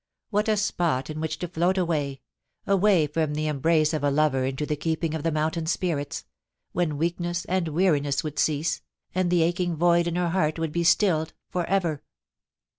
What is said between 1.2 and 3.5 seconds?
which to float away— away from the